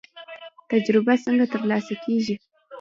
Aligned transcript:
تجربه 0.69 1.13
څنګه 1.25 1.45
ترلاسه 1.53 1.93
کیږي؟ 2.03 2.35